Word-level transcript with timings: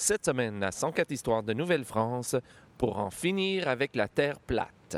Cette 0.00 0.26
semaine, 0.26 0.62
à 0.62 0.70
104 0.70 1.10
histoires 1.10 1.42
de 1.42 1.52
Nouvelle-France 1.52 2.36
pour 2.78 3.00
en 3.00 3.10
finir 3.10 3.66
avec 3.66 3.96
la 3.96 4.06
Terre 4.06 4.38
plate. 4.38 4.96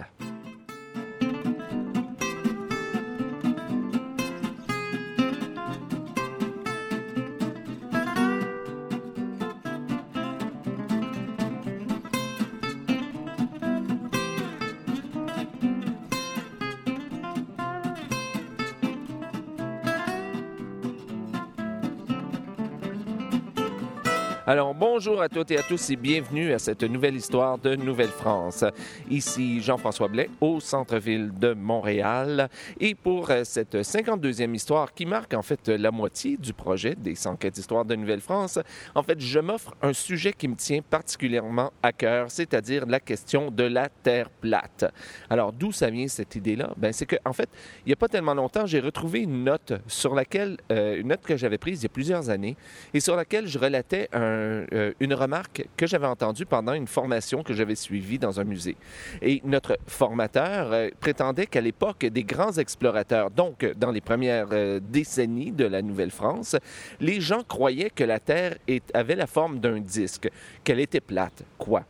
Alors, 24.50 24.74
bonjour 24.74 25.22
à 25.22 25.28
toutes 25.28 25.52
et 25.52 25.58
à 25.58 25.62
tous 25.62 25.90
et 25.90 25.96
bienvenue 25.96 26.52
à 26.52 26.58
cette 26.58 26.82
nouvelle 26.82 27.14
histoire 27.14 27.56
de 27.56 27.76
Nouvelle-France. 27.76 28.64
Ici 29.08 29.60
Jean-François 29.60 30.08
Blais 30.08 30.28
au 30.40 30.58
centre-ville 30.58 31.30
de 31.32 31.54
Montréal. 31.54 32.48
Et 32.80 32.96
pour 32.96 33.30
euh, 33.30 33.44
cette 33.44 33.76
52e 33.76 34.52
histoire 34.52 34.92
qui 34.92 35.06
marque 35.06 35.34
en 35.34 35.42
fait 35.42 35.68
la 35.68 35.92
moitié 35.92 36.36
du 36.36 36.52
projet 36.52 36.96
des 36.96 37.14
104 37.14 37.58
histoires 37.58 37.84
de 37.84 37.94
Nouvelle-France, 37.94 38.58
en 38.96 39.04
fait, 39.04 39.20
je 39.20 39.38
m'offre 39.38 39.72
un 39.82 39.92
sujet 39.92 40.32
qui 40.32 40.48
me 40.48 40.56
tient 40.56 40.80
particulièrement 40.82 41.70
à 41.80 41.92
cœur, 41.92 42.28
c'est-à-dire 42.28 42.86
la 42.86 42.98
question 42.98 43.52
de 43.52 43.62
la 43.62 43.88
Terre 43.88 44.30
plate. 44.30 44.92
Alors, 45.28 45.52
d'où 45.52 45.70
ça 45.70 45.90
vient 45.90 46.08
cette 46.08 46.34
idée-là? 46.34 46.72
Ben, 46.76 46.92
c'est 46.92 47.06
que, 47.06 47.14
en 47.24 47.32
fait, 47.32 47.50
il 47.86 47.90
n'y 47.90 47.92
a 47.92 47.96
pas 47.96 48.08
tellement 48.08 48.34
longtemps, 48.34 48.66
j'ai 48.66 48.80
retrouvé 48.80 49.20
une 49.20 49.44
note 49.44 49.74
sur 49.86 50.12
laquelle, 50.12 50.56
euh, 50.72 50.98
une 50.98 51.06
note 51.06 51.22
que 51.22 51.36
j'avais 51.36 51.58
prise 51.58 51.82
il 51.82 51.84
y 51.84 51.86
a 51.86 51.90
plusieurs 51.90 52.30
années 52.30 52.56
et 52.92 52.98
sur 52.98 53.14
laquelle 53.14 53.46
je 53.46 53.56
relatais 53.56 54.08
un 54.12 54.39
euh, 54.72 54.92
une 55.00 55.14
remarque 55.14 55.66
que 55.76 55.86
j'avais 55.86 56.06
entendue 56.06 56.46
pendant 56.46 56.72
une 56.72 56.86
formation 56.86 57.42
que 57.42 57.54
j'avais 57.54 57.74
suivie 57.74 58.18
dans 58.18 58.40
un 58.40 58.44
musée. 58.44 58.76
Et 59.22 59.40
notre 59.44 59.78
formateur 59.86 60.72
euh, 60.72 60.88
prétendait 61.00 61.46
qu'à 61.46 61.60
l'époque 61.60 62.06
des 62.06 62.24
grands 62.24 62.52
explorateurs, 62.52 63.30
donc 63.30 63.64
dans 63.76 63.90
les 63.90 64.00
premières 64.00 64.48
euh, 64.52 64.80
décennies 64.80 65.52
de 65.52 65.64
la 65.64 65.82
Nouvelle-France, 65.82 66.56
les 67.00 67.20
gens 67.20 67.42
croyaient 67.42 67.90
que 67.90 68.04
la 68.04 68.20
Terre 68.20 68.56
avait 68.94 69.16
la 69.16 69.26
forme 69.26 69.60
d'un 69.60 69.80
disque, 69.80 70.30
qu'elle 70.64 70.80
était 70.80 71.00
plate. 71.00 71.44
Quoi? 71.58 71.84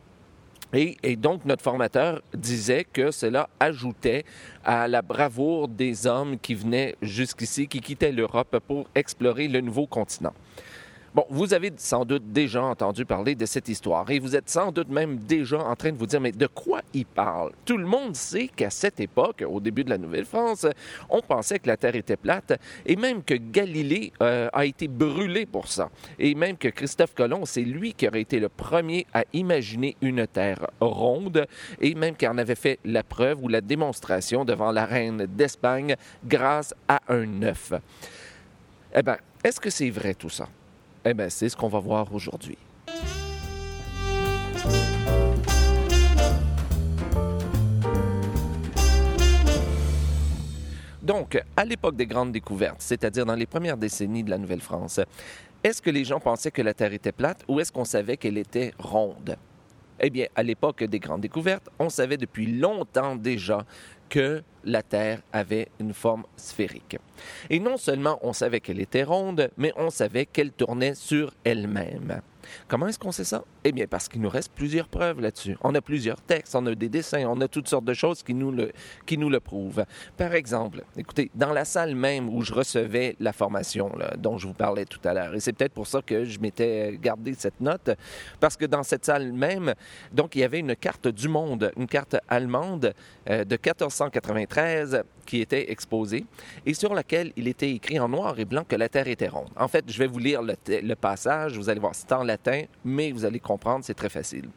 Et, 0.73 0.97
et, 1.03 1.17
donc, 1.17 1.43
notre 1.43 1.63
formateur 1.63 2.21
disait 2.33 2.85
que 2.85 3.11
cela 3.11 3.49
ajoutait 3.59 4.23
à 4.63 4.87
la 4.87 5.01
bravoure 5.01 5.67
des 5.67 6.07
hommes 6.07 6.39
qui 6.39 6.55
venaient 6.55 6.95
jusqu'ici, 7.01 7.67
qui 7.67 7.81
quittaient 7.81 8.13
l'Europe 8.13 8.57
pour 8.65 8.87
explorer 8.95 9.49
le 9.49 9.59
nouveau 9.59 9.85
continent. 9.85 10.33
Bon, 11.13 11.25
vous 11.29 11.53
avez 11.53 11.73
sans 11.75 12.05
doute 12.05 12.31
déjà 12.31 12.63
entendu 12.63 13.03
parler 13.03 13.35
de 13.35 13.45
cette 13.45 13.67
histoire 13.67 14.09
et 14.09 14.19
vous 14.19 14.33
êtes 14.33 14.49
sans 14.49 14.71
doute 14.71 14.87
même 14.87 15.17
déjà 15.17 15.57
en 15.57 15.75
train 15.75 15.91
de 15.91 15.97
vous 15.97 16.05
dire, 16.05 16.21
mais 16.21 16.31
de 16.31 16.47
quoi 16.47 16.79
il 16.93 17.05
parle? 17.05 17.51
Tout 17.65 17.75
le 17.75 17.85
monde 17.85 18.15
sait 18.15 18.47
qu'à 18.47 18.69
cette 18.69 19.01
époque, 19.01 19.43
au 19.45 19.59
début 19.59 19.83
de 19.83 19.89
la 19.89 19.97
Nouvelle-France, 19.97 20.65
on 21.09 21.19
pensait 21.19 21.59
que 21.59 21.67
la 21.67 21.75
Terre 21.75 21.97
était 21.97 22.15
plate 22.15 22.53
et 22.85 22.95
même 22.95 23.23
que 23.23 23.33
Galilée 23.33 24.13
euh, 24.23 24.47
a 24.53 24.65
été 24.65 24.87
brûlé 24.87 25.45
pour 25.45 25.67
ça. 25.67 25.89
Et 26.17 26.33
même 26.33 26.55
que 26.55 26.69
Christophe 26.69 27.13
Colomb, 27.13 27.43
c'est 27.43 27.63
lui 27.63 27.93
qui 27.93 28.07
aurait 28.07 28.21
été 28.21 28.39
le 28.39 28.47
premier 28.47 29.05
à 29.13 29.25
imaginer 29.33 29.97
une 30.01 30.25
Terre 30.27 30.65
ronde 30.79 31.45
et 31.81 31.93
même 31.93 32.15
qu'il 32.15 32.29
en 32.29 32.37
avait 32.37 32.55
fait 32.55 32.79
la 32.85 33.03
preuve 33.03 33.43
ou 33.43 33.49
la 33.49 33.59
démonstration 33.59 34.45
devant 34.45 34.71
la 34.71 34.85
reine 34.85 35.25
d'Espagne 35.25 35.97
grâce 36.23 36.73
à 36.87 37.01
un 37.09 37.43
œuf. 37.43 37.73
Eh 38.95 39.03
bien, 39.03 39.17
est-ce 39.43 39.59
que 39.59 39.69
c'est 39.69 39.89
vrai 39.89 40.13
tout 40.13 40.29
ça? 40.29 40.47
Eh 41.03 41.13
bien, 41.15 41.29
c'est 41.29 41.49
ce 41.49 41.57
qu'on 41.57 41.67
va 41.67 41.79
voir 41.79 42.13
aujourd'hui. 42.13 42.57
Donc, 51.01 51.41
à 51.57 51.65
l'époque 51.65 51.95
des 51.95 52.05
grandes 52.05 52.31
découvertes, 52.31 52.77
c'est-à-dire 52.79 53.25
dans 53.25 53.35
les 53.35 53.47
premières 53.47 53.77
décennies 53.77 54.23
de 54.23 54.29
la 54.29 54.37
Nouvelle-France, 54.37 54.99
est-ce 55.63 55.81
que 55.81 55.89
les 55.89 56.05
gens 56.05 56.19
pensaient 56.19 56.51
que 56.51 56.61
la 56.61 56.75
Terre 56.75 56.93
était 56.93 57.11
plate 57.11 57.43
ou 57.47 57.59
est-ce 57.59 57.71
qu'on 57.71 57.85
savait 57.85 58.17
qu'elle 58.17 58.37
était 58.37 58.71
ronde? 58.77 59.35
Eh 59.99 60.09
bien, 60.11 60.27
à 60.35 60.43
l'époque 60.43 60.83
des 60.83 60.99
grandes 60.99 61.21
découvertes, 61.21 61.69
on 61.79 61.89
savait 61.89 62.17
depuis 62.17 62.45
longtemps 62.45 63.15
déjà 63.15 63.65
que 64.11 64.43
la 64.65 64.83
Terre 64.83 65.21
avait 65.33 65.69
une 65.79 65.93
forme 65.93 66.25
sphérique. 66.35 66.97
Et 67.49 67.59
non 67.59 67.77
seulement 67.77 68.19
on 68.21 68.33
savait 68.33 68.59
qu'elle 68.59 68.81
était 68.81 69.03
ronde, 69.03 69.49
mais 69.57 69.73
on 69.77 69.89
savait 69.89 70.27
qu'elle 70.27 70.51
tournait 70.51 70.93
sur 70.93 71.33
elle-même. 71.43 72.21
Comment 72.67 72.87
est-ce 72.87 72.99
qu'on 72.99 73.11
sait 73.11 73.23
ça? 73.23 73.43
Eh 73.63 73.71
bien, 73.71 73.85
parce 73.87 74.07
qu'il 74.07 74.21
nous 74.21 74.29
reste 74.29 74.51
plusieurs 74.53 74.87
preuves 74.87 75.19
là-dessus. 75.19 75.57
On 75.61 75.73
a 75.75 75.81
plusieurs 75.81 76.21
textes, 76.21 76.55
on 76.55 76.65
a 76.65 76.75
des 76.75 76.89
dessins, 76.89 77.25
on 77.27 77.39
a 77.41 77.47
toutes 77.47 77.67
sortes 77.67 77.85
de 77.85 77.93
choses 77.93 78.23
qui 78.23 78.33
nous 78.33 78.51
le, 78.51 78.71
qui 79.05 79.17
nous 79.17 79.29
le 79.29 79.39
prouvent. 79.39 79.85
Par 80.17 80.33
exemple, 80.33 80.83
écoutez, 80.97 81.31
dans 81.35 81.53
la 81.53 81.65
salle 81.65 81.95
même 81.95 82.29
où 82.29 82.41
je 82.41 82.53
recevais 82.53 83.15
la 83.19 83.33
formation 83.33 83.91
dont 84.17 84.37
je 84.37 84.47
vous 84.47 84.53
parlais 84.53 84.85
tout 84.85 84.99
à 85.03 85.13
l'heure, 85.13 85.33
et 85.35 85.39
c'est 85.39 85.53
peut-être 85.53 85.73
pour 85.73 85.87
ça 85.87 86.01
que 86.01 86.25
je 86.25 86.39
m'étais 86.39 86.97
gardé 87.01 87.33
cette 87.37 87.61
note, 87.61 87.91
parce 88.39 88.57
que 88.57 88.65
dans 88.65 88.83
cette 88.83 89.05
salle 89.05 89.31
même, 89.31 89.73
donc, 90.11 90.35
il 90.35 90.39
y 90.39 90.43
avait 90.43 90.59
une 90.59 90.75
carte 90.75 91.07
du 91.07 91.27
monde, 91.27 91.71
une 91.77 91.87
carte 91.87 92.17
allemande 92.27 92.93
euh, 93.29 93.43
de 93.43 93.55
1493 93.55 95.03
qui 95.25 95.41
était 95.41 95.71
exposée 95.71 96.25
et 96.65 96.73
sur 96.73 96.93
laquelle 96.93 97.31
il 97.35 97.47
était 97.47 97.71
écrit 97.71 97.99
en 97.99 98.09
noir 98.09 98.39
et 98.39 98.45
blanc 98.45 98.63
que 98.67 98.75
la 98.75 98.89
Terre 98.89 99.07
était 99.07 99.27
ronde. 99.27 99.49
En 99.55 99.67
fait, 99.67 99.85
je 99.87 99.97
vais 99.97 100.07
vous 100.07 100.19
lire 100.19 100.41
le, 100.41 100.55
le 100.67 100.95
passage, 100.95 101.57
vous 101.57 101.69
allez 101.69 101.79
voir, 101.79 101.95
c'est 101.95 102.11
en 102.11 102.23
latin, 102.31 102.63
mais 102.83 103.11
vous 103.11 103.25
allez 103.25 103.39
comprendre, 103.39 103.83
c'est 103.85 103.93
très 103.93 104.09
facile. 104.09 104.49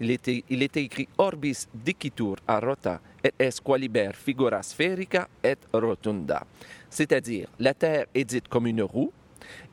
Il 0.00 0.10
était, 0.10 0.82
écrit 0.82 1.08
Orbis 1.18 1.66
dicitur 1.74 2.36
a 2.46 2.60
rota 2.60 3.00
et 3.22 3.32
es 3.38 3.60
qualiber 3.64 4.12
figura 4.14 4.62
spherica 4.62 5.28
et 5.42 5.58
rotunda. 5.72 6.44
C'est-à-dire, 6.88 7.48
la 7.58 7.74
Terre 7.74 8.06
est 8.14 8.24
dite 8.24 8.48
comme 8.48 8.66
une 8.66 8.82
roue 8.82 9.12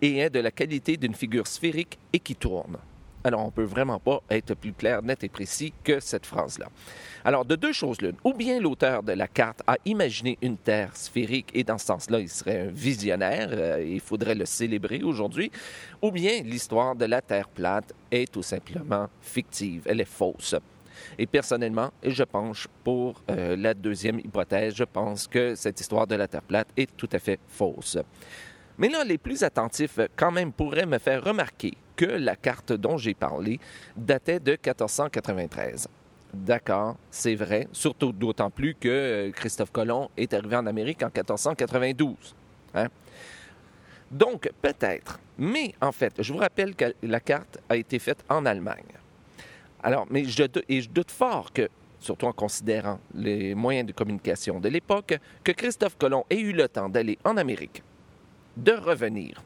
et 0.01 0.17
est 0.19 0.29
de 0.29 0.39
la 0.39 0.51
qualité 0.51 0.97
d'une 0.97 1.15
figure 1.15 1.47
sphérique 1.47 1.97
et 2.11 2.19
qui 2.19 2.35
tourne. 2.35 2.77
Alors, 3.25 3.45
on 3.45 3.51
peut 3.51 3.63
vraiment 3.63 3.99
pas 3.99 4.21
être 4.29 4.53
plus 4.53 4.73
clair, 4.73 5.01
net 5.01 5.23
et 5.23 5.29
précis 5.29 5.73
que 5.83 5.99
cette 6.01 6.25
phrase-là. 6.25 6.67
Alors, 7.23 7.45
de 7.45 7.55
deux 7.55 7.71
choses 7.71 8.01
l'une. 8.01 8.17
Ou 8.25 8.33
bien 8.33 8.59
l'auteur 8.59 9.01
de 9.01 9.13
la 9.13 9.29
carte 9.29 9.61
a 9.65 9.77
imaginé 9.85 10.37
une 10.41 10.57
Terre 10.57 10.95
sphérique 10.95 11.49
et 11.53 11.63
dans 11.63 11.77
ce 11.77 11.85
sens-là, 11.85 12.19
il 12.19 12.29
serait 12.29 12.67
un 12.67 12.71
visionnaire, 12.71 13.49
euh, 13.51 13.83
il 13.85 14.01
faudrait 14.01 14.35
le 14.35 14.45
célébrer 14.45 15.03
aujourd'hui. 15.03 15.51
Ou 16.01 16.11
bien 16.11 16.41
l'histoire 16.43 16.95
de 16.95 17.05
la 17.05 17.21
Terre 17.21 17.47
plate 17.47 17.93
est 18.11 18.29
tout 18.29 18.43
simplement 18.43 19.07
fictive, 19.21 19.83
elle 19.85 20.01
est 20.01 20.05
fausse. 20.05 20.55
Et 21.17 21.25
personnellement, 21.25 21.91
je 22.03 22.23
penche 22.23 22.67
pour 22.83 23.21
euh, 23.29 23.55
la 23.55 23.73
deuxième 23.73 24.19
hypothèse. 24.19 24.75
Je 24.75 24.83
pense 24.83 25.27
que 25.27 25.55
cette 25.55 25.79
histoire 25.79 26.07
de 26.07 26.15
la 26.15 26.27
Terre 26.27 26.43
plate 26.43 26.67
est 26.75 26.95
tout 26.97 27.09
à 27.13 27.19
fait 27.19 27.39
fausse. 27.47 27.97
Mais 28.77 28.89
là, 28.89 29.03
les 29.03 29.17
plus 29.17 29.43
attentifs, 29.43 29.99
quand 30.15 30.31
même, 30.31 30.51
pourraient 30.51 30.85
me 30.85 30.97
faire 30.97 31.23
remarquer 31.23 31.73
que 31.95 32.05
la 32.05 32.35
carte 32.35 32.73
dont 32.73 32.97
j'ai 32.97 33.13
parlé 33.13 33.59
datait 33.95 34.39
de 34.39 34.51
1493. 34.51 35.87
D'accord, 36.33 36.95
c'est 37.11 37.35
vrai, 37.35 37.67
surtout 37.71 38.11
d'autant 38.11 38.49
plus 38.49 38.73
que 38.73 38.89
euh, 38.89 39.31
Christophe 39.31 39.71
Colomb 39.71 40.09
est 40.17 40.33
arrivé 40.33 40.55
en 40.55 40.65
Amérique 40.65 41.03
en 41.03 41.11
1492. 41.13 42.15
Hein? 42.73 42.87
Donc, 44.09 44.49
peut-être. 44.61 45.19
Mais 45.37 45.75
en 45.79 45.91
fait, 45.91 46.13
je 46.19 46.33
vous 46.33 46.39
rappelle 46.39 46.75
que 46.75 46.93
la 47.03 47.19
carte 47.19 47.59
a 47.69 47.75
été 47.75 47.99
faite 47.99 48.23
en 48.29 48.45
Allemagne. 48.45 48.93
Alors, 49.83 50.07
mais 50.09 50.23
je, 50.23 50.87
doute 50.87 51.11
fort 51.11 51.51
que, 51.51 51.67
surtout 51.99 52.25
en 52.25 52.33
considérant 52.33 52.99
les 53.13 53.53
moyens 53.53 53.87
de 53.87 53.91
communication 53.91 54.59
de 54.59 54.69
l'époque, 54.69 55.17
que 55.43 55.51
Christophe 55.51 55.97
Colomb 55.97 56.25
ait 56.29 56.39
eu 56.39 56.53
le 56.53 56.67
temps 56.67 56.89
d'aller 56.89 57.19
en 57.25 57.37
Amérique, 57.37 57.83
de 58.55 58.71
revenir, 58.71 59.43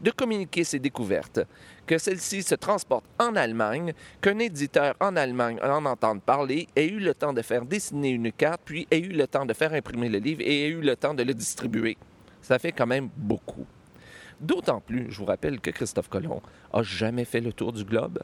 de 0.00 0.10
communiquer 0.10 0.64
ses 0.64 0.78
découvertes, 0.78 1.40
que 1.86 1.98
celles-ci 1.98 2.42
se 2.42 2.54
transportent 2.54 3.08
en 3.18 3.36
Allemagne, 3.36 3.92
qu'un 4.20 4.38
éditeur 4.38 4.94
en 5.00 5.16
Allemagne 5.16 5.58
en 5.62 5.84
entende 5.84 6.22
parler, 6.22 6.68
ait 6.76 6.88
eu 6.88 7.00
le 7.00 7.14
temps 7.14 7.32
de 7.32 7.42
faire 7.42 7.64
dessiner 7.64 8.10
une 8.10 8.32
carte, 8.32 8.62
puis 8.64 8.86
ait 8.90 9.00
eu 9.00 9.08
le 9.08 9.26
temps 9.26 9.46
de 9.46 9.52
faire 9.52 9.72
imprimer 9.72 10.08
le 10.08 10.18
livre 10.18 10.40
et 10.42 10.66
ait 10.66 10.68
eu 10.68 10.80
le 10.80 10.96
temps 10.96 11.14
de 11.14 11.22
le 11.22 11.34
distribuer. 11.34 11.96
Ça 12.42 12.58
fait 12.58 12.72
quand 12.72 12.86
même 12.86 13.08
beaucoup. 13.16 13.66
D'autant 14.40 14.80
plus, 14.80 15.10
je 15.10 15.18
vous 15.18 15.26
rappelle 15.26 15.60
que 15.60 15.70
Christophe 15.70 16.08
Colomb 16.08 16.40
a 16.72 16.82
jamais 16.82 17.24
fait 17.24 17.40
le 17.40 17.52
tour 17.52 17.72
du 17.72 17.84
globe. 17.84 18.20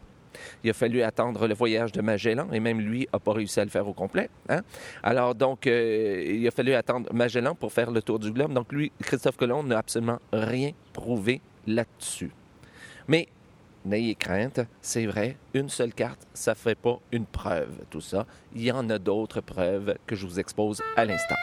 Il 0.64 0.70
a 0.70 0.72
fallu 0.72 1.02
attendre 1.02 1.46
le 1.46 1.54
voyage 1.54 1.92
de 1.92 2.00
Magellan 2.00 2.48
et 2.52 2.60
même 2.60 2.80
lui 2.80 3.08
n'a 3.12 3.18
pas 3.18 3.32
réussi 3.32 3.60
à 3.60 3.64
le 3.64 3.70
faire 3.70 3.86
au 3.86 3.92
complet. 3.92 4.30
Hein? 4.48 4.62
Alors 5.02 5.34
donc, 5.34 5.66
euh, 5.66 6.22
il 6.26 6.46
a 6.46 6.50
fallu 6.50 6.72
attendre 6.74 7.12
Magellan 7.12 7.54
pour 7.54 7.72
faire 7.72 7.90
le 7.90 8.02
tour 8.02 8.18
du 8.18 8.30
globe. 8.32 8.52
Donc 8.52 8.72
lui, 8.72 8.92
Christophe 9.02 9.36
Colomb 9.36 9.62
n'a 9.62 9.78
absolument 9.78 10.18
rien 10.32 10.72
prouvé 10.92 11.40
là-dessus. 11.66 12.32
Mais 13.08 13.28
n'ayez 13.84 14.14
crainte, 14.14 14.60
c'est 14.80 15.06
vrai, 15.06 15.36
une 15.54 15.68
seule 15.68 15.94
carte, 15.94 16.26
ça 16.34 16.52
ne 16.52 16.56
fait 16.56 16.74
pas 16.74 16.98
une 17.12 17.26
preuve, 17.26 17.84
tout 17.90 18.00
ça. 18.00 18.26
Il 18.54 18.62
y 18.62 18.72
en 18.72 18.88
a 18.90 18.98
d'autres 18.98 19.40
preuves 19.40 19.96
que 20.06 20.16
je 20.16 20.26
vous 20.26 20.40
expose 20.40 20.82
à 20.96 21.04
l'instant. 21.04 21.36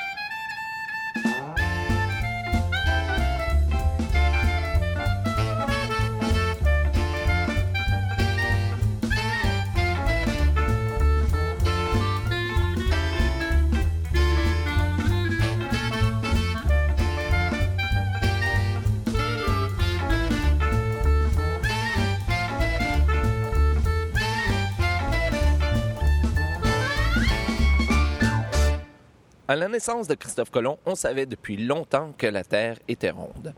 À 29.45 29.57
la 29.57 29.67
naissance 29.67 30.07
de 30.07 30.15
Christophe 30.15 30.51
Colomb, 30.51 30.77
on 30.85 30.95
savait 30.95 31.25
depuis 31.25 31.57
longtemps 31.57 32.13
que 32.17 32.27
la 32.27 32.45
Terre 32.45 32.77
était 32.87 33.09
ronde. 33.09 33.53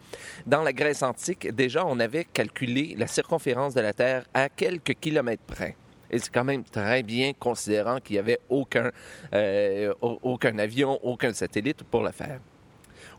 Dans 0.47 0.63
la 0.63 0.73
Grèce 0.73 1.03
antique, 1.03 1.53
déjà, 1.53 1.85
on 1.85 1.99
avait 1.99 2.23
calculé 2.23 2.95
la 2.97 3.05
circonférence 3.05 3.75
de 3.75 3.81
la 3.81 3.93
Terre 3.93 4.25
à 4.33 4.49
quelques 4.49 4.95
kilomètres 4.95 5.43
près. 5.45 5.75
Et 6.09 6.17
c'est 6.17 6.33
quand 6.33 6.43
même 6.43 6.63
très 6.63 7.03
bien 7.03 7.33
considérant 7.33 7.99
qu'il 7.99 8.15
n'y 8.15 8.19
avait 8.19 8.39
aucun, 8.49 8.89
euh, 9.35 9.93
aucun 10.01 10.57
avion, 10.57 10.99
aucun 11.03 11.33
satellite 11.33 11.83
pour 11.83 12.01
le 12.01 12.11
faire. 12.11 12.39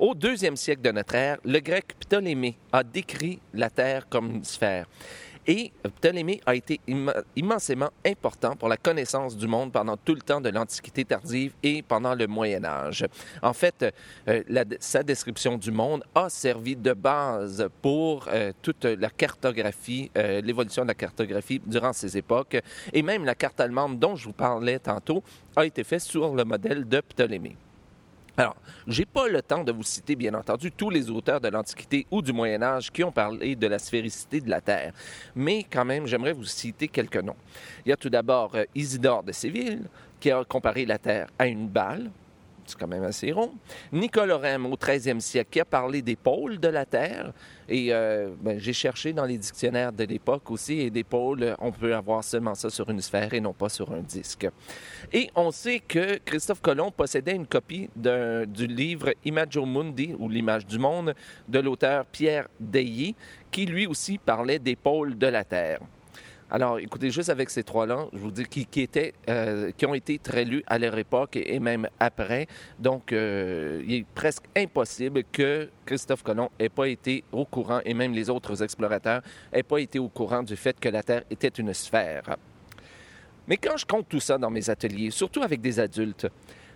Au 0.01 0.17
deuxième 0.17 0.57
siècle 0.57 0.83
de 0.83 0.91
notre 0.91 1.15
ère, 1.15 1.39
le 1.45 1.61
grec 1.61 1.95
Ptolémée 2.01 2.59
a 2.73 2.83
décrit 2.83 3.39
la 3.55 3.71
Terre 3.71 4.09
comme 4.09 4.29
une 4.29 4.45
sphère. 4.45 4.87
Et 5.47 5.73
Ptolémée 6.01 6.41
a 6.45 6.55
été 6.55 6.81
immensément 7.37 7.91
important 8.05 8.57
pour 8.57 8.69
la 8.69 8.77
connaissance 8.77 9.37
du 9.37 9.47
monde 9.47 9.73
pendant 9.73 9.97
tout 9.97 10.15
le 10.15 10.21
temps 10.21 10.41
de 10.41 10.49
l'Antiquité 10.49 11.05
tardive 11.05 11.55
et 11.63 11.83
pendant 11.83 12.15
le 12.15 12.27
Moyen 12.27 12.65
Âge. 12.65 13.07
En 13.43 13.53
fait, 13.53 13.95
euh, 14.29 14.43
sa 14.81 15.03
description 15.03 15.57
du 15.57 15.71
monde 15.71 16.03
a 16.15 16.29
servi 16.29 16.75
de 16.75 16.93
base 16.93 17.69
pour 17.81 18.27
euh, 18.29 18.53
toute 18.61 18.85
la 18.85 19.11
cartographie, 19.11 20.11
euh, 20.17 20.41
l'évolution 20.41 20.83
de 20.83 20.89
la 20.89 20.95
cartographie 20.95 21.61
durant 21.65 21.93
ces 21.93 22.17
époques. 22.19 22.57
Et 22.93 23.03
même 23.03 23.25
la 23.25 23.35
carte 23.35 23.61
allemande 23.61 23.99
dont 23.99 24.17
je 24.17 24.25
vous 24.25 24.33
parlais 24.33 24.79
tantôt 24.81 25.23
a 25.55 25.65
été 25.65 25.85
faite 25.85 26.01
sur 26.01 26.35
le 26.35 26.45
modèle 26.45 26.89
de 26.89 27.01
Ptolémée. 27.01 27.57
Alors, 28.39 28.57
j'ai 28.87 29.07
pas 29.07 29.29
le 29.29 29.41
temps 29.41 29.65
de 29.65 29.73
vous 29.73 29.83
citer, 29.83 30.15
bien 30.15 30.35
entendu, 30.35 30.71
tous 30.71 30.91
les 30.91 31.09
auteurs 31.09 31.41
de 31.41 31.49
l'Antiquité 31.49 32.07
ou 32.11 32.21
du 32.21 32.35
Moyen 32.35 32.63
Âge 32.63 32.93
qui 32.93 33.03
ont 33.03 33.11
parlé 33.11 33.57
de 33.57 33.67
la 33.67 33.79
sphéricité 33.79 34.43
de 34.43 34.51
la 34.51 34.61
Terre, 34.61 34.93
mais 35.35 35.65
quand 35.65 35.87
même, 35.87 36.07
j'aimerais 36.07 36.35
vous 36.35 36.45
citer 36.45 36.87
quelques 36.89 37.17
noms. 37.17 37.37
Il 37.87 37.89
y 37.89 37.93
a 37.93 37.97
tout 37.97 38.11
d'abord 38.11 38.55
euh, 38.55 38.65
Isidore 38.75 39.23
de 39.23 39.33
Séville, 39.33 39.85
qui 40.21 40.31
a 40.31 40.45
comparé 40.45 40.85
la 40.85 40.99
Terre 40.99 41.29
à 41.39 41.47
une 41.47 41.67
balle, 41.67 42.11
c'est 42.67 42.79
quand 42.79 42.89
même 42.89 43.05
assez 43.05 43.33
rond. 43.33 43.53
Nicolas 43.93 44.37
Rem, 44.37 44.67
au 44.67 44.77
13e 44.77 45.21
siècle, 45.21 45.51
qui 45.51 45.61
a 45.61 45.65
parlé 45.65 46.03
des 46.03 46.17
pôles 46.17 46.59
de 46.59 46.69
la 46.69 46.85
Terre. 46.85 47.33
Et 47.69 47.93
euh, 47.93 48.31
ben, 48.41 48.59
j'ai 48.59 48.73
cherché 48.73 49.13
dans 49.13 49.25
les 49.25 49.39
dictionnaires 49.39 49.93
de 49.93 50.05
l'époque 50.05 50.51
aussi, 50.51 50.81
et 50.81 50.91
des 50.91 51.05
pôles, 51.05 51.57
on 51.59 51.73
peut 51.73 51.95
avoir 51.95 52.23
seulement 52.23 52.55
ça 52.55 52.71
sur 52.71 52.89
une 52.91 53.01
sphère 53.01 53.35
et 53.35 53.41
non 53.41 53.53
pas 53.53 53.69
sur 53.69 53.93
un 53.93 54.01
disque. 54.01 54.49
Et 55.13 55.31
on 55.35 55.51
sait 55.51 55.81
que 55.81 56.19
Christophe 56.25 56.61
Colomb 56.61 56.91
possédait 56.91 57.35
une 57.35 57.47
copie 57.47 57.89
du 57.97 58.67
livre 58.67 59.15
Imagio 59.25 59.65
Mundi, 59.67 60.15
ou 60.19 60.29
L'image 60.29 60.67
du 60.67 60.79
monde, 60.79 61.15
de 61.49 61.59
l'auteur 61.59 62.07
Pierre 62.07 62.49
Deilly, 62.61 63.15
qui 63.51 63.67
lui 63.67 63.87
aussi 63.87 64.19
parlait 64.19 64.59
des 64.59 64.77
pôles 64.77 65.17
de 65.17 65.27
la 65.27 65.45
Terre. 65.45 65.81
Alors, 66.49 66.79
écoutez, 66.79 67.11
juste 67.11 67.29
avec 67.29 67.51
ces 67.51 67.65
trois-là, 67.65 68.07
je 68.13 68.19
vous 68.19 68.31
dis 68.31 68.47
euh, 69.29 69.73
qui 69.77 69.87
ont 69.87 69.95
été 69.95 70.21
très 70.21 70.45
lus 70.45 70.63
à 70.69 70.79
leur 70.79 70.97
époque 70.97 71.35
et, 71.35 71.59
même 71.59 71.89
après. 71.99 72.47
Donc, 72.79 73.13
euh, 73.13 73.83
il 73.85 73.95
est 73.95 74.07
presque 74.15 74.45
impossible 74.57 75.25
que 75.33 75.69
Christophe 75.85 76.23
Colomb 76.23 76.49
n'ait 76.61 76.69
pas 76.69 76.87
été 76.87 77.25
au 77.33 77.45
courant, 77.45 77.81
et 77.85 77.95
même 77.95 78.13
les 78.13 78.31
autres 78.31 78.63
explorateurs 78.63 79.23
n'aient 79.53 79.65
pas 79.65 79.79
été 79.79 79.99
au 79.99 80.09
courant 80.09 80.45
du 80.45 80.55
fait 80.55 80.79
que 80.79 80.89
la 80.89 81.03
Terre 81.03 81.25
était 81.31 81.49
une 81.49 81.75
sphère. 81.75 82.37
Mais 83.49 83.57
quand 83.57 83.77
je 83.77 83.85
compte 83.85 84.09
tout 84.09 84.21
ça 84.21 84.39
dans 84.39 84.51
mes 84.51 84.71
ateliers, 84.71 85.11
surtout 85.11 85.43
avec 85.43 85.61
des 85.61 85.81
adultes, 85.81 86.29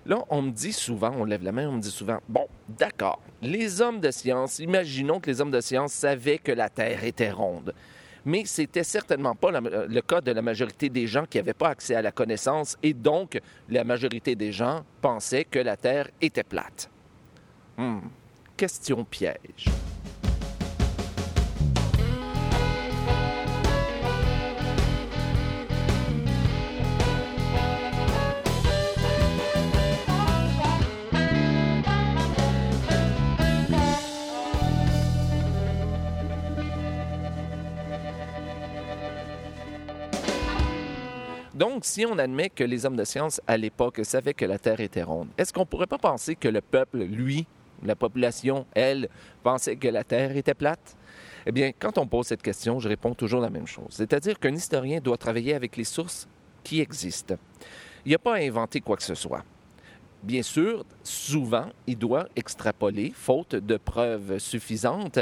là, 0.04 0.24
on 0.30 0.42
me 0.42 0.50
dit 0.50 0.72
souvent, 0.72 1.12
on 1.16 1.24
lève 1.24 1.44
la 1.44 1.52
main, 1.52 1.68
on 1.68 1.76
me 1.76 1.80
dit 1.80 1.92
souvent, 1.92 2.18
bon, 2.28 2.48
d'accord, 2.68 3.22
les 3.40 3.80
hommes 3.80 4.00
de 4.00 4.10
science, 4.10 4.58
imaginons 4.58 5.20
que 5.20 5.30
les 5.30 5.40
hommes 5.40 5.52
de 5.52 5.60
science 5.60 5.92
savaient 5.92 6.38
que 6.38 6.50
la 6.50 6.68
Terre 6.68 7.04
était 7.04 7.30
ronde 7.30 7.72
mais 8.24 8.44
c'était 8.44 8.84
certainement 8.84 9.34
pas 9.34 9.50
le 9.60 10.00
cas 10.00 10.20
de 10.20 10.32
la 10.32 10.42
majorité 10.42 10.88
des 10.88 11.06
gens 11.06 11.24
qui 11.26 11.38
n'avaient 11.38 11.52
pas 11.54 11.70
accès 11.70 11.94
à 11.94 12.02
la 12.02 12.12
connaissance 12.12 12.76
et 12.82 12.94
donc 12.94 13.40
la 13.68 13.84
majorité 13.84 14.34
des 14.34 14.52
gens 14.52 14.84
pensaient 15.00 15.44
que 15.44 15.58
la 15.58 15.76
Terre 15.76 16.08
était 16.20 16.44
plate. 16.44 16.90
Hmm. 17.76 18.00
Question 18.56 19.04
piège. 19.04 19.70
Donc, 41.60 41.84
si 41.84 42.06
on 42.06 42.16
admet 42.16 42.48
que 42.48 42.64
les 42.64 42.86
hommes 42.86 42.96
de 42.96 43.04
science 43.04 43.38
à 43.46 43.58
l'époque 43.58 44.00
savaient 44.02 44.32
que 44.32 44.46
la 44.46 44.58
Terre 44.58 44.80
était 44.80 45.02
ronde, 45.02 45.28
est-ce 45.36 45.52
qu'on 45.52 45.60
ne 45.60 45.66
pourrait 45.66 45.86
pas 45.86 45.98
penser 45.98 46.34
que 46.34 46.48
le 46.48 46.62
peuple, 46.62 47.00
lui, 47.00 47.46
la 47.84 47.94
population, 47.94 48.64
elle, 48.72 49.10
pensait 49.42 49.76
que 49.76 49.88
la 49.88 50.02
Terre 50.02 50.34
était 50.34 50.54
plate? 50.54 50.96
Eh 51.44 51.52
bien, 51.52 51.72
quand 51.78 51.98
on 51.98 52.06
pose 52.06 52.28
cette 52.28 52.40
question, 52.40 52.80
je 52.80 52.88
réponds 52.88 53.14
toujours 53.14 53.42
la 53.42 53.50
même 53.50 53.66
chose. 53.66 53.88
C'est-à-dire 53.90 54.38
qu'un 54.38 54.54
historien 54.54 55.00
doit 55.00 55.18
travailler 55.18 55.52
avec 55.52 55.76
les 55.76 55.84
sources 55.84 56.26
qui 56.64 56.80
existent. 56.80 57.34
Il 58.06 58.08
n'y 58.08 58.14
a 58.14 58.18
pas 58.18 58.36
à 58.36 58.38
inventer 58.38 58.80
quoi 58.80 58.96
que 58.96 59.02
ce 59.02 59.14
soit. 59.14 59.44
Bien 60.22 60.42
sûr, 60.42 60.84
souvent, 61.02 61.66
il 61.86 61.96
doit 61.96 62.28
extrapoler, 62.36 63.10
faute 63.14 63.54
de 63.54 63.78
preuves 63.78 64.38
suffisantes, 64.38 65.18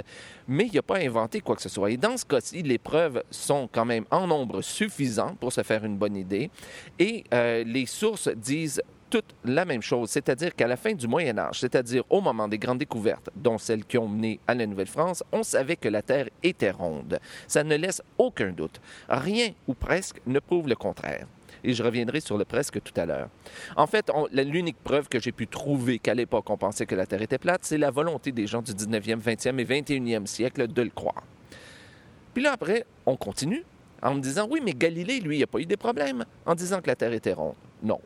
mais 0.48 0.66
il 0.66 0.74
n'a 0.74 0.82
pas 0.82 0.98
inventé 0.98 1.40
quoi 1.40 1.54
que 1.54 1.62
ce 1.62 1.68
soit. 1.68 1.92
Et 1.92 1.96
dans 1.96 2.16
ce 2.16 2.24
cas-ci, 2.24 2.62
les 2.62 2.78
preuves 2.78 3.22
sont 3.30 3.68
quand 3.70 3.84
même 3.84 4.06
en 4.10 4.26
nombre 4.26 4.60
suffisant 4.60 5.36
pour 5.36 5.52
se 5.52 5.62
faire 5.62 5.84
une 5.84 5.96
bonne 5.96 6.16
idée, 6.16 6.50
et 6.98 7.22
euh, 7.32 7.62
les 7.62 7.86
sources 7.86 8.28
disent 8.28 8.82
toutes 9.08 9.36
la 9.44 9.64
même 9.64 9.82
chose, 9.82 10.10
c'est-à-dire 10.10 10.54
qu'à 10.54 10.66
la 10.66 10.76
fin 10.76 10.92
du 10.92 11.06
Moyen 11.06 11.38
Âge, 11.38 11.60
c'est-à-dire 11.60 12.02
au 12.10 12.20
moment 12.20 12.48
des 12.48 12.58
grandes 12.58 12.78
découvertes, 12.78 13.30
dont 13.36 13.56
celles 13.56 13.84
qui 13.84 13.98
ont 13.98 14.08
mené 14.08 14.40
à 14.46 14.54
la 14.54 14.66
Nouvelle-France, 14.66 15.22
on 15.32 15.44
savait 15.44 15.76
que 15.76 15.88
la 15.88 16.02
Terre 16.02 16.28
était 16.42 16.72
ronde. 16.72 17.18
Ça 17.46 17.62
ne 17.62 17.76
laisse 17.76 18.02
aucun 18.18 18.50
doute. 18.50 18.80
Rien 19.08 19.50
ou 19.68 19.74
presque 19.74 20.20
ne 20.26 20.40
prouve 20.40 20.68
le 20.68 20.76
contraire 20.76 21.26
et 21.64 21.72
je 21.72 21.82
reviendrai 21.82 22.20
sur 22.20 22.38
le 22.38 22.44
presque 22.44 22.82
tout 22.82 22.98
à 23.00 23.06
l'heure. 23.06 23.28
En 23.76 23.86
fait, 23.86 24.10
l'unique 24.32 24.78
preuve 24.82 25.08
que 25.08 25.20
j'ai 25.20 25.32
pu 25.32 25.46
trouver 25.46 25.98
qu'à 25.98 26.14
l'époque 26.14 26.48
on 26.50 26.56
pensait 26.56 26.86
que 26.86 26.94
la 26.94 27.06
Terre 27.06 27.22
était 27.22 27.38
plate, 27.38 27.60
c'est 27.62 27.78
la 27.78 27.90
volonté 27.90 28.32
des 28.32 28.46
gens 28.46 28.62
du 28.62 28.72
19e, 28.72 29.20
20e 29.20 29.58
et 29.58 29.64
21e 29.64 30.26
siècle 30.26 30.68
de 30.68 30.82
le 30.82 30.90
croire. 30.90 31.22
Puis 32.34 32.42
là, 32.42 32.52
après, 32.52 32.84
on 33.06 33.16
continue 33.16 33.64
en 34.02 34.14
me 34.14 34.20
disant, 34.20 34.46
oui, 34.48 34.60
mais 34.64 34.72
Galilée, 34.72 35.20
lui, 35.20 35.38
il 35.38 35.40
n'a 35.40 35.46
pas 35.46 35.58
eu 35.58 35.66
des 35.66 35.76
problèmes 35.76 36.24
en 36.46 36.54
disant 36.54 36.80
que 36.80 36.86
la 36.86 36.96
Terre 36.96 37.12
était 37.12 37.32
ronde. 37.32 37.54
Non, 37.82 38.00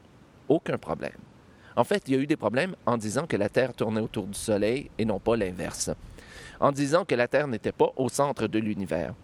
aucun 0.48 0.78
problème. 0.78 1.12
En 1.76 1.84
fait, 1.84 2.02
il 2.06 2.14
y 2.14 2.16
a 2.16 2.20
eu 2.20 2.26
des 2.26 2.36
problèmes 2.36 2.74
en 2.86 2.96
disant 2.96 3.26
que 3.26 3.36
la 3.36 3.48
Terre 3.48 3.74
tournait 3.74 4.00
autour 4.00 4.26
du 4.26 4.38
Soleil 4.38 4.90
et 4.98 5.04
non 5.04 5.18
pas 5.18 5.36
l'inverse 5.36 5.90
en 6.62 6.70
disant 6.70 7.04
que 7.04 7.16
la 7.16 7.26
Terre 7.26 7.48
n'était 7.48 7.72
pas 7.72 7.92
au 7.96 8.08
centre 8.08 8.46
de 8.46 8.58
l'univers. 8.60 9.14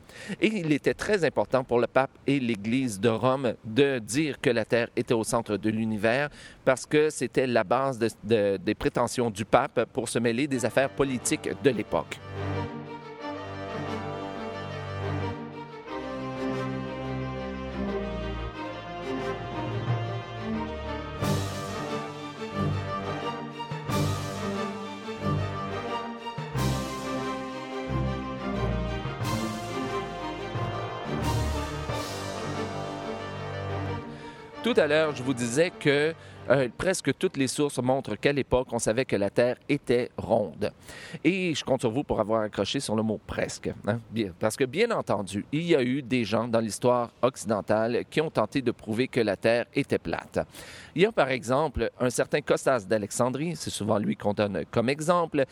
Et 0.40 0.48
il 0.48 0.72
était 0.72 0.92
très 0.92 1.24
important 1.24 1.62
pour 1.62 1.78
le 1.78 1.86
pape 1.86 2.10
et 2.26 2.40
l'Église 2.40 2.98
de 2.98 3.08
Rome 3.08 3.54
de 3.64 4.00
dire 4.00 4.40
que 4.40 4.50
la 4.50 4.64
Terre 4.64 4.88
était 4.96 5.14
au 5.14 5.22
centre 5.22 5.56
de 5.56 5.70
l'univers 5.70 6.30
parce 6.64 6.84
que 6.84 7.10
c'était 7.10 7.46
la 7.46 7.62
base 7.62 8.00
des 8.24 8.74
prétentions 8.74 9.30
du 9.30 9.44
pape 9.44 9.84
pour 9.92 10.08
se 10.08 10.18
mêler 10.18 10.48
des 10.48 10.64
affaires 10.64 10.90
politiques 10.90 11.48
de 11.62 11.70
l'époque. 11.70 12.18
Tout 34.68 34.78
à 34.78 34.86
l'heure, 34.86 35.16
je 35.16 35.22
vous 35.22 35.32
disais 35.32 35.70
que 35.70 36.12
euh, 36.50 36.68
presque 36.76 37.16
toutes 37.16 37.38
les 37.38 37.48
sources 37.48 37.78
montrent 37.78 38.16
qu'à 38.16 38.34
l'époque, 38.34 38.68
on 38.70 38.78
savait 38.78 39.06
que 39.06 39.16
la 39.16 39.30
Terre 39.30 39.56
était 39.66 40.10
ronde. 40.18 40.70
Et 41.24 41.54
je 41.54 41.64
compte 41.64 41.80
sur 41.80 41.90
vous 41.90 42.04
pour 42.04 42.20
avoir 42.20 42.42
accroché 42.42 42.78
sur 42.78 42.94
le 42.94 43.02
mot 43.02 43.18
presque. 43.26 43.70
Hein? 43.86 43.98
parce 44.38 44.58
que, 44.58 44.64
bien 44.64 44.90
entendu, 44.90 45.46
il 45.52 45.62
y 45.62 45.74
a 45.74 45.82
eu 45.82 46.02
des 46.02 46.22
gens 46.22 46.46
dans 46.46 46.60
l'histoire 46.60 47.12
occidentale 47.22 48.04
qui 48.10 48.20
ont 48.20 48.28
tenté 48.28 48.60
de 48.60 48.70
prouver 48.70 49.08
que 49.08 49.20
la 49.20 49.38
Terre 49.38 49.64
était 49.74 49.96
plate. 49.96 50.40
Il 50.94 51.00
y 51.00 51.06
a 51.06 51.12
par 51.12 51.30
exemple 51.30 51.90
un 51.98 52.10
certain 52.10 52.42
Costas 52.42 52.84
d'Alexandrie, 52.86 53.56
c'est 53.56 53.70
souvent 53.70 53.96
lui 53.96 54.16
qu'on 54.16 54.34
donne 54.34 54.64
comme 54.70 54.90
exemple, 54.90 55.46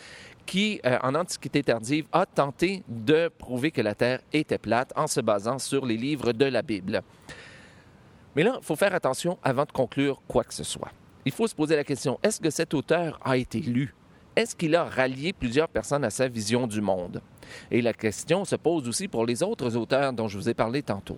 qui, 0.45 0.79
euh, 0.85 0.99
en 1.03 1.15
Antiquité 1.15 1.63
tardive, 1.63 2.05
a 2.13 2.27
tenté 2.27 2.83
de 2.87 3.31
prouver 3.39 3.71
que 3.71 3.81
la 3.81 3.95
Terre 3.95 4.21
était 4.31 4.59
plate 4.59 4.93
en 4.95 5.07
se 5.07 5.23
basant 5.23 5.59
sur 5.59 5.87
les 5.87 5.97
livres 5.97 6.35
de 6.35 6.45
la 6.45 6.61
Bible. 6.61 7.03
Mais 8.37 8.43
là, 8.43 8.59
il 8.61 8.65
faut 8.65 8.77
faire 8.77 8.95
attention 8.95 9.39
avant 9.43 9.65
de 9.65 9.73
conclure 9.73 10.21
quoi 10.29 10.45
que 10.45 10.53
ce 10.53 10.63
soit. 10.63 10.93
Il 11.25 11.33
faut 11.33 11.47
se 11.47 11.55
poser 11.55 11.75
la 11.75 11.85
question, 11.85 12.21
est-ce 12.23 12.39
que 12.39 12.51
cet 12.51 12.75
auteur 12.75 13.19
a 13.25 13.39
été 13.39 13.59
lu? 13.61 13.95
Est-ce 14.37 14.55
qu'il 14.55 14.77
a 14.77 14.85
rallié 14.85 15.33
plusieurs 15.33 15.69
personnes 15.69 16.05
à 16.05 16.11
sa 16.11 16.29
vision 16.29 16.67
du 16.67 16.83
monde? 16.83 17.23
Et 17.71 17.81
la 17.81 17.95
question 17.95 18.45
se 18.45 18.55
pose 18.55 18.87
aussi 18.87 19.09
pour 19.09 19.25
les 19.25 19.43
autres 19.43 19.75
auteurs 19.75 20.13
dont 20.13 20.29
je 20.29 20.37
vous 20.37 20.51
ai 20.51 20.55
parlé 20.55 20.83
tantôt. 20.83 21.17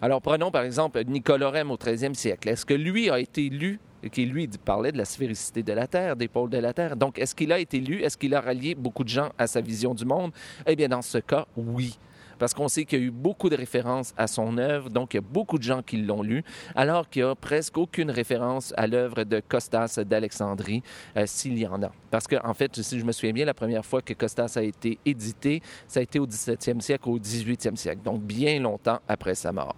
Alors 0.00 0.22
prenons 0.22 0.52
par 0.52 0.62
exemple 0.62 1.02
Nicolas 1.04 1.50
Rem 1.50 1.72
au 1.72 1.76
13e 1.76 2.14
siècle. 2.14 2.48
Est-ce 2.48 2.64
que 2.64 2.74
lui 2.74 3.10
a 3.10 3.18
été 3.18 3.48
lu? 3.48 3.80
Qui 4.12 4.26
lui 4.26 4.48
parlait 4.48 4.92
de 4.92 4.98
la 4.98 5.04
sphéricité 5.04 5.62
de 5.62 5.72
la 5.72 5.86
Terre, 5.86 6.16
des 6.16 6.26
pôles 6.26 6.50
de 6.50 6.58
la 6.58 6.72
Terre. 6.72 6.96
Donc, 6.96 7.20
est-ce 7.20 7.36
qu'il 7.36 7.52
a 7.52 7.60
été 7.60 7.78
lu? 7.78 8.02
Est-ce 8.02 8.18
qu'il 8.18 8.34
a 8.34 8.40
rallié 8.40 8.74
beaucoup 8.74 9.04
de 9.04 9.08
gens 9.08 9.30
à 9.38 9.46
sa 9.46 9.60
vision 9.60 9.94
du 9.94 10.04
monde? 10.04 10.32
Eh 10.66 10.74
bien, 10.74 10.88
dans 10.88 11.02
ce 11.02 11.18
cas, 11.18 11.46
oui 11.56 11.96
parce 12.42 12.54
qu'on 12.54 12.66
sait 12.66 12.84
qu'il 12.84 12.98
y 12.98 13.02
a 13.02 13.04
eu 13.04 13.12
beaucoup 13.12 13.48
de 13.50 13.54
références 13.54 14.14
à 14.16 14.26
son 14.26 14.58
œuvre, 14.58 14.90
donc 14.90 15.14
il 15.14 15.18
y 15.18 15.20
a 15.20 15.22
beaucoup 15.22 15.58
de 15.58 15.62
gens 15.62 15.80
qui 15.80 15.98
l'ont 15.98 16.24
lu, 16.24 16.42
alors 16.74 17.08
qu'il 17.08 17.22
n'y 17.22 17.30
a 17.30 17.36
presque 17.36 17.78
aucune 17.78 18.10
référence 18.10 18.74
à 18.76 18.88
l'œuvre 18.88 19.22
de 19.22 19.38
Costas 19.38 20.00
d'Alexandrie, 20.04 20.82
euh, 21.16 21.22
s'il 21.24 21.56
y 21.56 21.64
en 21.68 21.80
a. 21.84 21.92
Parce 22.10 22.26
qu'en 22.26 22.40
en 22.42 22.52
fait, 22.52 22.82
si 22.82 22.98
je 22.98 23.04
me 23.04 23.12
souviens 23.12 23.32
bien, 23.32 23.44
la 23.44 23.54
première 23.54 23.86
fois 23.86 24.02
que 24.02 24.12
Costas 24.12 24.54
a 24.56 24.62
été 24.62 24.98
édité, 25.06 25.62
ça 25.86 26.00
a 26.00 26.02
été 26.02 26.18
au 26.18 26.26
17e 26.26 26.80
siècle, 26.80 27.08
au 27.10 27.20
18e 27.20 27.76
siècle, 27.76 28.00
donc 28.02 28.20
bien 28.22 28.58
longtemps 28.58 28.98
après 29.06 29.36
sa 29.36 29.52
mort. 29.52 29.76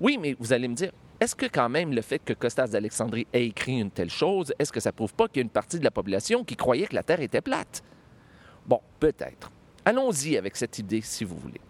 Oui, 0.00 0.20
mais 0.22 0.36
vous 0.38 0.52
allez 0.52 0.68
me 0.68 0.76
dire, 0.76 0.92
est-ce 1.18 1.34
que 1.34 1.46
quand 1.46 1.68
même 1.68 1.92
le 1.92 2.02
fait 2.02 2.20
que 2.20 2.32
Costas 2.32 2.68
d'Alexandrie 2.68 3.26
ait 3.32 3.46
écrit 3.46 3.80
une 3.80 3.90
telle 3.90 4.08
chose, 4.08 4.54
est-ce 4.60 4.70
que 4.70 4.78
ça 4.78 4.92
prouve 4.92 5.14
pas 5.14 5.26
qu'il 5.26 5.38
y 5.38 5.40
a 5.40 5.42
une 5.42 5.50
partie 5.50 5.80
de 5.80 5.84
la 5.84 5.90
population 5.90 6.44
qui 6.44 6.54
croyait 6.54 6.86
que 6.86 6.94
la 6.94 7.02
Terre 7.02 7.22
était 7.22 7.40
plate? 7.40 7.82
Bon, 8.68 8.78
peut-être. 9.00 9.50
Allons-y 9.84 10.36
avec 10.36 10.54
cette 10.54 10.78
idée 10.78 11.00
si 11.00 11.24
vous 11.24 11.36
voulez. 11.36 11.60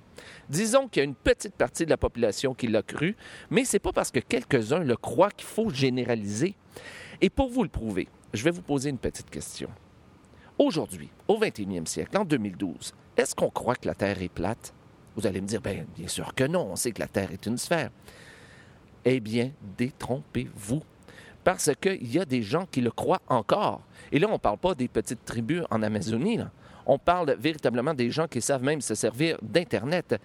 Disons 0.52 0.86
qu'il 0.86 1.00
y 1.00 1.04
a 1.04 1.04
une 1.04 1.14
petite 1.14 1.54
partie 1.54 1.86
de 1.86 1.90
la 1.90 1.96
population 1.96 2.52
qui 2.52 2.66
l'a 2.66 2.82
cru, 2.82 3.16
mais 3.48 3.64
c'est 3.64 3.78
pas 3.78 3.90
parce 3.90 4.10
que 4.10 4.20
quelques-uns 4.20 4.80
le 4.80 4.96
croient 4.96 5.30
qu'il 5.30 5.48
faut 5.48 5.70
généraliser. 5.70 6.56
Et 7.22 7.30
pour 7.30 7.48
vous 7.48 7.62
le 7.62 7.70
prouver, 7.70 8.06
je 8.34 8.44
vais 8.44 8.50
vous 8.50 8.60
poser 8.60 8.90
une 8.90 8.98
petite 8.98 9.30
question. 9.30 9.70
Aujourd'hui, 10.58 11.08
au 11.26 11.40
21e 11.40 11.86
siècle, 11.86 12.18
en 12.18 12.26
2012, 12.26 12.92
est-ce 13.16 13.34
qu'on 13.34 13.48
croit 13.48 13.76
que 13.76 13.88
la 13.88 13.94
Terre 13.94 14.20
est 14.20 14.28
plate? 14.28 14.74
Vous 15.16 15.26
allez 15.26 15.40
me 15.40 15.46
dire, 15.46 15.62
bien, 15.62 15.86
bien 15.96 16.08
sûr 16.08 16.34
que 16.34 16.44
non, 16.44 16.68
on 16.72 16.76
sait 16.76 16.92
que 16.92 17.00
la 17.00 17.08
Terre 17.08 17.32
est 17.32 17.46
une 17.46 17.56
sphère. 17.56 17.88
Eh 19.06 19.20
bien, 19.20 19.52
détrompez-vous. 19.78 20.82
Parce 21.44 21.70
qu'il 21.80 22.12
y 22.12 22.18
a 22.18 22.26
des 22.26 22.42
gens 22.42 22.66
qui 22.70 22.82
le 22.82 22.90
croient 22.90 23.22
encore. 23.26 23.80
Et 24.12 24.18
là, 24.18 24.28
on 24.28 24.34
ne 24.34 24.36
parle 24.36 24.58
pas 24.58 24.74
des 24.74 24.88
petites 24.88 25.24
tribus 25.24 25.62
en 25.70 25.82
Amazonie. 25.82 26.40
On 26.86 26.98
parle 26.98 27.36
véritablement 27.38 27.94
des 27.94 28.10
gens 28.10 28.26
qui 28.26 28.40
savent 28.40 28.62
même 28.62 28.80
se 28.80 28.94
servir 28.94 29.38
d'Internet. 29.42 30.20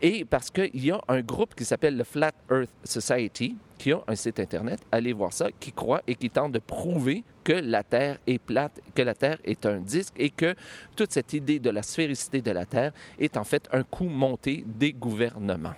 Et 0.00 0.24
parce 0.24 0.50
qu'il 0.50 0.84
y 0.84 0.90
a 0.90 1.00
un 1.08 1.20
groupe 1.20 1.54
qui 1.54 1.64
s'appelle 1.64 1.96
le 1.96 2.04
Flat 2.04 2.32
Earth 2.50 2.70
Society, 2.84 3.56
qui 3.78 3.92
a 3.92 4.00
un 4.06 4.14
site 4.14 4.38
Internet, 4.38 4.80
allez 4.92 5.12
voir 5.12 5.32
ça, 5.32 5.48
qui 5.58 5.72
croit 5.72 6.02
et 6.06 6.14
qui 6.14 6.30
tente 6.30 6.52
de 6.52 6.60
prouver 6.60 7.24
que 7.42 7.52
la 7.52 7.82
Terre 7.82 8.18
est 8.26 8.38
plate, 8.38 8.80
que 8.94 9.02
la 9.02 9.14
Terre 9.14 9.38
est 9.44 9.66
un 9.66 9.80
disque 9.80 10.14
et 10.16 10.30
que 10.30 10.54
toute 10.94 11.12
cette 11.12 11.32
idée 11.32 11.58
de 11.58 11.70
la 11.70 11.82
sphéricité 11.82 12.40
de 12.40 12.52
la 12.52 12.64
Terre 12.64 12.92
est 13.18 13.36
en 13.36 13.44
fait 13.44 13.68
un 13.72 13.82
coup 13.82 14.08
monté 14.08 14.64
des 14.66 14.92
gouvernements. 14.92 15.74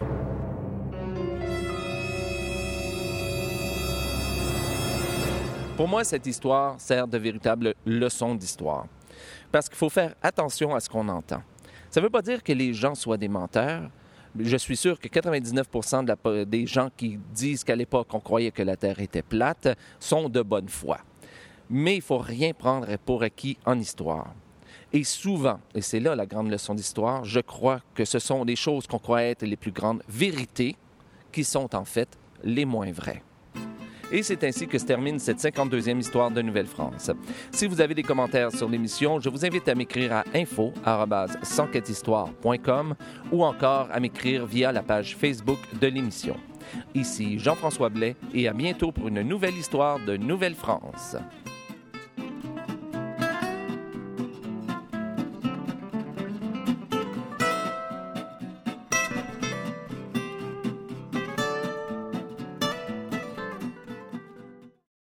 Pour 5.76 5.88
moi, 5.88 6.04
cette 6.04 6.26
histoire 6.26 6.80
sert 6.80 7.08
de 7.08 7.18
véritable 7.18 7.74
leçon 7.84 8.34
d'histoire 8.34 8.86
parce 9.50 9.68
qu'il 9.68 9.78
faut 9.78 9.88
faire 9.88 10.14
attention 10.22 10.74
à 10.74 10.80
ce 10.80 10.88
qu'on 10.88 11.08
entend. 11.08 11.42
Ça 11.90 12.00
ne 12.00 12.06
veut 12.06 12.10
pas 12.10 12.22
dire 12.22 12.42
que 12.42 12.52
les 12.52 12.74
gens 12.74 12.94
soient 12.94 13.16
des 13.16 13.28
menteurs. 13.28 13.90
Je 14.38 14.56
suis 14.56 14.76
sûr 14.76 14.98
que 14.98 15.06
99% 15.06 16.44
des 16.46 16.66
gens 16.66 16.88
qui 16.96 17.18
disent 17.32 17.62
qu'à 17.62 17.76
l'époque 17.76 18.08
on 18.12 18.20
croyait 18.20 18.50
que 18.50 18.62
la 18.62 18.76
Terre 18.76 18.98
était 19.00 19.22
plate 19.22 19.68
sont 20.00 20.28
de 20.28 20.42
bonne 20.42 20.68
foi. 20.68 20.98
Mais 21.70 21.94
il 21.94 21.98
ne 21.98 22.02
faut 22.02 22.18
rien 22.18 22.52
prendre 22.52 22.96
pour 22.98 23.22
acquis 23.22 23.56
en 23.64 23.78
histoire. 23.78 24.34
Et 24.92 25.04
souvent, 25.04 25.60
et 25.74 25.80
c'est 25.80 26.00
là 26.00 26.14
la 26.14 26.26
grande 26.26 26.50
leçon 26.50 26.74
d'histoire, 26.74 27.24
je 27.24 27.40
crois 27.40 27.80
que 27.94 28.04
ce 28.04 28.18
sont 28.18 28.44
des 28.44 28.56
choses 28.56 28.86
qu'on 28.86 28.98
croit 28.98 29.22
être 29.22 29.44
les 29.44 29.56
plus 29.56 29.72
grandes 29.72 30.02
vérités 30.08 30.76
qui 31.32 31.42
sont 31.42 31.74
en 31.74 31.84
fait 31.84 32.08
les 32.44 32.64
moins 32.64 32.92
vraies. 32.92 33.22
Et 34.14 34.22
c'est 34.22 34.44
ainsi 34.44 34.68
que 34.68 34.78
se 34.78 34.84
termine 34.84 35.18
cette 35.18 35.40
52e 35.40 35.98
histoire 35.98 36.30
de 36.30 36.40
Nouvelle-France. 36.40 37.10
Si 37.50 37.66
vous 37.66 37.80
avez 37.80 37.96
des 37.96 38.04
commentaires 38.04 38.52
sur 38.52 38.68
l'émission, 38.68 39.18
je 39.18 39.28
vous 39.28 39.44
invite 39.44 39.68
à 39.68 39.74
m'écrire 39.74 40.12
à 40.12 40.24
info 40.32 40.72
ou 43.32 43.44
encore 43.44 43.88
à 43.90 43.98
m'écrire 43.98 44.46
via 44.46 44.70
la 44.70 44.84
page 44.84 45.16
Facebook 45.16 45.58
de 45.80 45.88
l'émission. 45.88 46.36
Ici 46.94 47.40
Jean-François 47.40 47.88
Blais 47.88 48.14
et 48.32 48.46
à 48.46 48.52
bientôt 48.52 48.92
pour 48.92 49.08
une 49.08 49.22
nouvelle 49.22 49.56
histoire 49.56 49.98
de 49.98 50.16
Nouvelle-France. 50.16 51.16